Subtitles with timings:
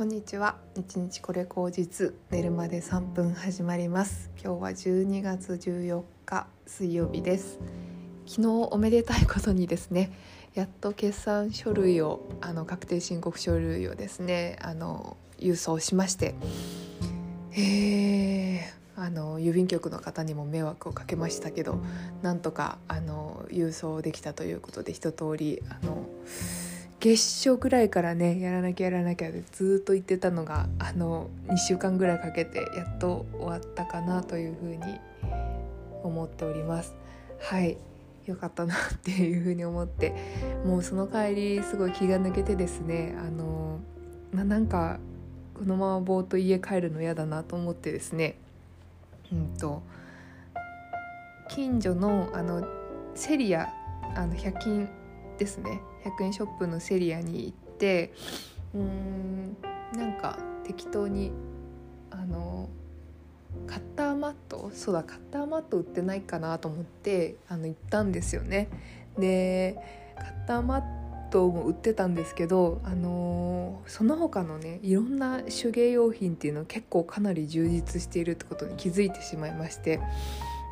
[0.00, 0.56] こんにちは。
[0.78, 4.30] 一日これ口実寝るまで3分始まります。
[4.42, 7.58] 今日は12月14日水曜日です。
[8.26, 10.10] 昨日おめでたいことにですね
[10.54, 16.34] やっと決算書類をあの確定申告書類をですねあの郵送しまして。
[17.52, 18.60] えー、
[18.96, 21.78] あの郵便局の方にも迷惑をかけましたけど
[22.22, 26.06] なんとかあの郵送できたということで一通りあの
[27.00, 35.00] 月初ぐらいからねやらなきゃやらなきゃでずっと言ってたのがあの2週間ぐらいかけてやっと終わったかなというふうに
[36.02, 36.94] 思っております。
[37.40, 37.78] はい。
[38.26, 40.14] よかったなっていうふうに思って。
[40.64, 43.80] もうその帰りすごい気が抜けてですねあの
[44.32, 44.98] ななんか
[45.54, 48.36] このままぼーっと家帰るの嫌だなと思ってですね。
[49.32, 49.82] うんと
[51.48, 52.66] 近所のあの
[53.14, 53.72] セリア
[54.14, 54.88] あの100均
[55.40, 58.12] ですね100円ショップのセリアに行って
[58.74, 59.56] うーん
[59.96, 61.32] なんか適当に
[62.10, 62.68] あの
[63.66, 64.70] カッターマット？
[64.74, 68.68] そうだカッターマット売ってないかなと思ってあの行ったんですよね。
[69.18, 69.76] で
[70.16, 80.00] カッターマットも売ってたんですけど、あのその他のねいろんな手芸用品っていうのは結構かなり充実しているってことに気づいてしまいまして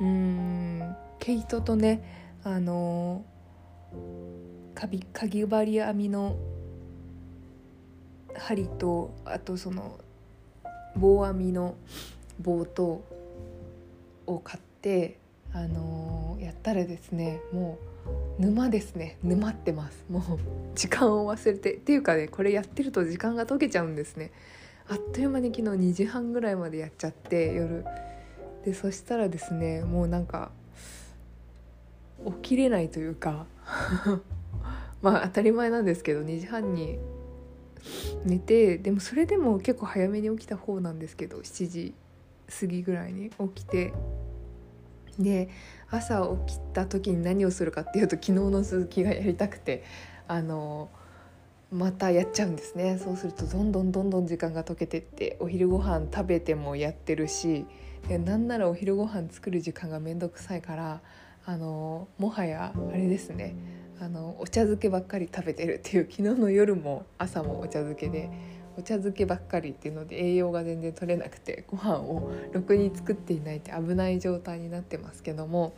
[0.00, 3.24] うーん毛糸とねあの
[4.76, 6.36] かびかぎ針編みの
[8.36, 9.98] 針とあとその
[10.94, 11.76] 棒編みの
[12.38, 13.02] 棒と
[14.26, 15.16] を買って
[15.54, 17.78] あのー、やったらですねも
[18.38, 19.16] う沼ですね。
[19.22, 20.04] 沼ってます。
[20.10, 20.22] もう
[20.76, 21.74] 時間を忘れて。
[21.74, 24.30] っていうかねこれやってると時間が解けちゃうんですね。
[24.88, 27.84] あっという間に昨日2時半ぐらいまでやっちゃって夜。
[28.66, 30.50] でそしたらですねもうなんか
[32.26, 33.46] 起きれないというか。
[35.02, 36.98] まあ当たり前なんですけど2時半に
[38.24, 41.94] 寝てでもそれでも結構早めに起きた方なんですけど7時
[42.60, 43.92] 過ぎぐらいに起きて
[45.18, 45.48] で
[45.90, 49.84] 朝起きた時に何をするかっていうと昨日の続きがやりたくて
[50.28, 50.90] あの
[51.70, 52.98] またやっちゃうんですね。
[53.02, 57.66] そうするとどんどんどんどん時間が解けてってお昼ご飯食べてもやってるし
[58.08, 61.02] でなんならお昼ご飯作る時間が面倒くさいから
[61.44, 63.56] あのもはやあれですね。
[64.00, 68.30] あのお茶漬けばっかり食べてるっていう昨日の夜も朝もお茶漬けで
[68.76, 75.74] お茶漬けばっかりっていうので栄養が全然取れなくてご飯をろくに作っていないって危ない状態になってますけども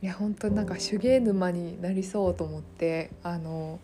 [0.00, 3.80] いや本当になんか手芸沼になりそうと思ってあの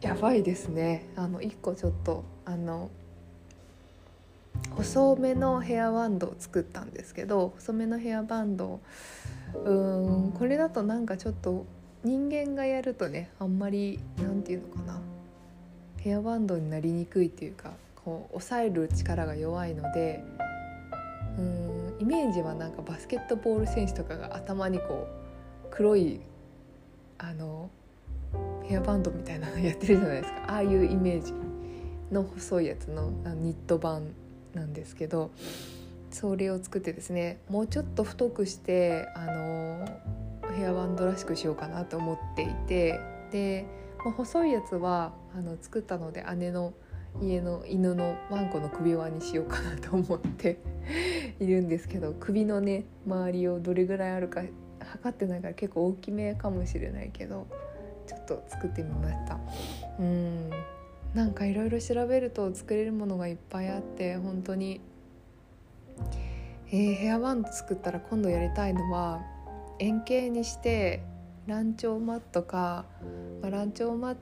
[0.00, 1.08] やばいですね。
[1.16, 2.90] あの1個ちょっとあの
[4.70, 8.80] 細めのヘアバンドを作ったんですけど細めのヘアバンド
[9.64, 9.72] う
[10.28, 11.64] んこれだとなんかちょっと
[12.04, 15.00] 人間がやるとねあんまり何て言うのかな。
[15.98, 17.72] ヘアバンドになりにくいっていうか
[18.04, 20.22] こう抑える力が弱いので
[21.36, 25.08] うんイメージはなんかバスケットボール選手とかが頭にこ
[25.64, 26.20] う黒い
[27.18, 27.70] あの
[28.64, 30.44] ヘアバンドみたいなの やってるじゃないですか。
[30.46, 31.32] ああいうイメージ
[32.12, 34.12] の細いやつのニット版
[34.54, 35.30] なんですけど
[36.10, 39.88] それを作ってですねもうちょっと太くしてあの
[40.56, 43.00] ヘアバンドらしくしようかなと思っていて
[43.30, 43.66] で、
[43.98, 46.72] まあ、細いやつはあの作ったので姉の
[47.20, 50.58] 家の犬のワンコの首輪にしようかなと思って
[51.40, 54.42] いるんですけど首のね周りをどれぐらいあるか
[54.80, 57.46] 測ってないから結構大きめかもしれないけど
[58.06, 59.38] ちょっと作ってみました。
[59.98, 60.50] うん。
[61.14, 64.80] なんかいろいろ調べると作れるものがいっぱいあって本当に
[66.68, 69.22] えー、ヘアバンド作ったら今度やりたいのは
[69.78, 71.02] 円形にして
[71.46, 72.84] ランチョウマットか、
[73.40, 74.16] まあ、ランチョウマッ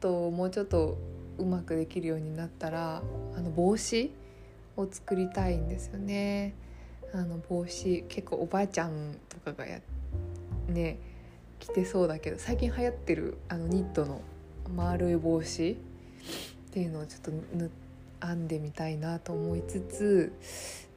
[0.00, 0.98] トをもうちょっと
[1.38, 3.02] うまくできるようになったら
[3.36, 4.12] あの帽子
[4.76, 6.54] を作りたいんですよね。
[7.12, 9.80] あの帽子結構おばあちゃんとかがや
[10.68, 10.98] ね
[11.58, 14.20] 着てそうだけど最近流行ってるあのニットの
[14.76, 15.76] 丸い帽子っ
[16.72, 17.32] ていうのをちょっと
[18.24, 20.32] 編んでみたいなと思いつつ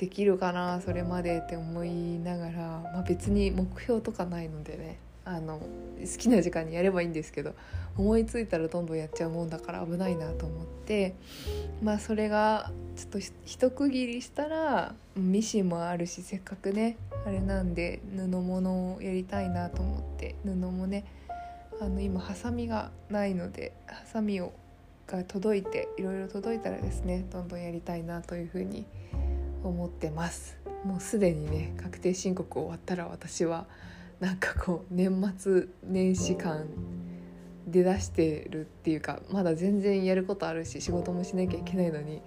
[0.00, 2.52] できるかなそれまでって思いながら、
[2.94, 7.52] まあ、別に目標とかないのでねあの好きな時間にやればいいんですけど
[7.98, 11.14] 思いついたらどんどんやっちゃうもんだから危ないなと思って
[11.82, 21.04] まあそれがちょっと一区切りしたらミシンもあるしせっかくねあれなんで布物をやりたいなと思って布もね
[21.78, 24.54] あの今ハサミがないのでハサミを
[25.06, 29.29] が届いていろいろ届いたらですねどんどんやりたいなというふうに思います
[29.62, 30.58] 思ってます。
[30.84, 33.66] もうすでにね確定申告終わったら私は
[34.18, 36.66] なんかこう年末年始感
[37.66, 42.22] 出だしてるっていうかまだ全然やることあるし仕事もしなきゃいけないのに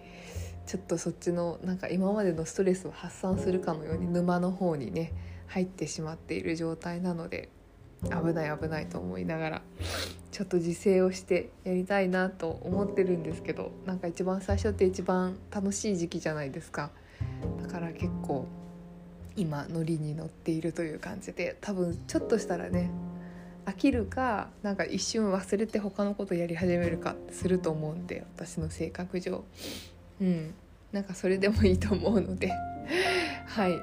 [0.65, 5.13] ちょっとそっちのなんか今までのストレスを発散するかのように沼の方にね
[5.47, 7.49] 入ってしまっている状態なので
[8.03, 9.61] 危ない危ないと思いながら
[10.31, 16.91] ちょっと自制をしてやりたいなと思ってるんですけどなんか一番最初って一番楽しい時期じゃないですか。
[17.61, 18.47] だから結構
[19.35, 22.91] 今ノリに乗っているという感じで多分ちょっとしたらね
[23.65, 29.43] 飽きるかなんか一瞬忘れて他のことやり始めるかすると思うんで私の性格上。
[30.21, 30.53] うん。
[30.91, 32.51] なんかそれでもいいと思うので。
[33.47, 33.79] はい。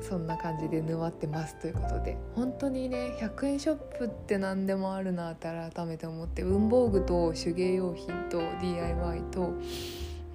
[0.00, 2.16] そんな感じで沼ってますということで。
[2.34, 9.52] 本当にね100円ショップって何でもあるなって改めて思って文房具と手芸用品と DIY と,、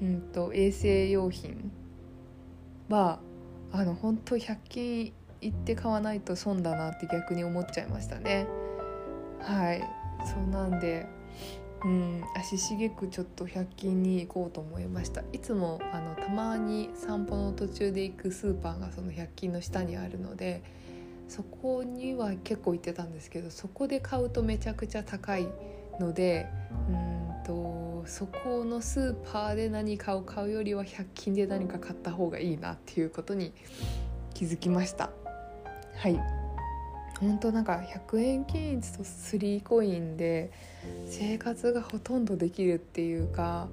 [0.02, 1.72] うんと衛生用品
[2.90, 3.20] は
[3.72, 8.48] あの本当100均行って買わないと損だなって逆に思っちゃいましたね。
[9.40, 9.84] はい。
[10.26, 11.08] そうなんで
[11.86, 15.22] うん足しげくちょっと100均に行こうと思いました。
[15.32, 20.64] いつもあのたまに散歩の途中で行くスーパーがその100均の下にあるので
[21.30, 25.48] そこには結構行ってたんですけどそこで買うとめちゃくちゃ高い
[26.00, 26.48] ので
[26.90, 33.54] うんとそこのスーパーで何かを買うよりは100均で何か買った方がいいなっていうことに
[34.34, 35.10] 気づきました。
[35.96, 36.20] はい。
[37.20, 40.52] 本当なんか100円均一と3コインで
[41.06, 43.68] 生活がほとんどできるっていうか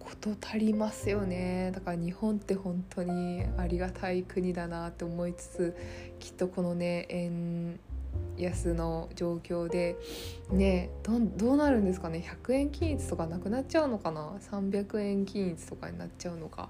[0.00, 1.70] こと足りますよね。
[1.74, 5.76] だから日本って本当にありがたい国だなって思いつつ
[6.18, 7.78] きっとこのね円
[8.38, 9.96] 安の状況で
[10.50, 16.68] ねどどうなるんですかね？100円均一とかなくなっちゃうのかな？300円均一とかになっちゃうのか。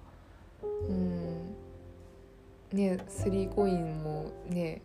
[0.88, 1.54] うん。
[2.72, 4.82] ね3コインもね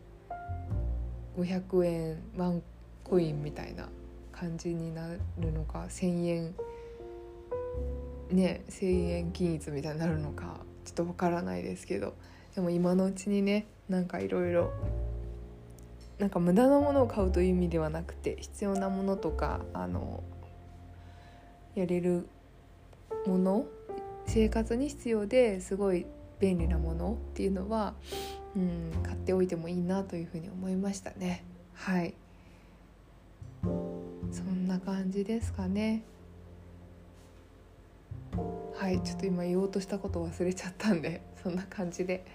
[1.37, 2.61] 500円ワン
[3.03, 3.89] コインみたいな
[4.31, 5.07] 感じにな
[5.39, 6.55] るのか？1,000円
[8.29, 10.59] ね1,000円均一みたいになるのか？
[10.85, 12.13] ちょっとわからないですけど。
[12.55, 14.73] でも今のうちにねなんかいろいろ
[16.19, 20.23] なんか無駄なものを買うという意味ではなくて必要なものとかあの
[21.75, 22.27] やれる
[23.27, 23.65] もの
[24.25, 26.05] 生活に必要ですごい
[26.39, 27.93] 便利なものっていうのは、
[28.55, 31.43] うん、買っておいてもいいなというふうに思いましたね。
[31.73, 32.13] はい。
[34.31, 36.03] そんな感じですかね。
[38.75, 42.25] はいちょっと今言おうとしたこと忘れちゃったんでそんな感じで。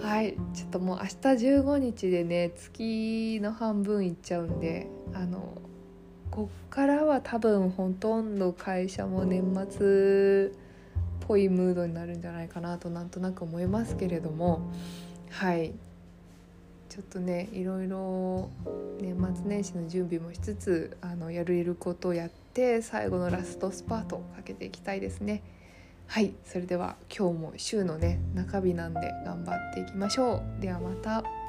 [0.00, 1.12] はいちょっともう明日
[1.46, 5.56] 15日でね月の半分いっちゃうんであの
[6.30, 14.72] こっからは多分ほとんど会社も年末っぽいムードになるんじゃないかなとなんとなく思いますけれども
[15.30, 15.72] はい
[16.88, 18.50] ちょっとねいろいろ
[19.00, 25.42] 年末年始の準備もしつつあのやれることをやって最後のラストスパートをかけていきたいですね。
[26.10, 30.60] はいそれでは今日も週のね中日なんで頑張っていきましょう。
[30.60, 31.39] ではまた。